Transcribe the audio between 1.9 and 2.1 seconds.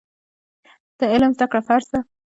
ده.